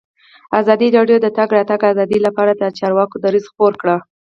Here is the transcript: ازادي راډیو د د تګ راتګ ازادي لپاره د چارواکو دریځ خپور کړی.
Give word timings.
ازادي 0.59 0.87
راډیو 0.97 1.17
د 1.19 1.23
د 1.25 1.27
تګ 1.37 1.49
راتګ 1.57 1.81
ازادي 1.91 2.19
لپاره 2.27 2.51
د 2.55 2.63
چارواکو 2.79 3.15
دریځ 3.23 3.45
خپور 3.51 3.73
کړی. 3.81 3.97